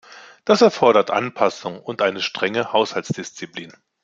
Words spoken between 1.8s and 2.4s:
eine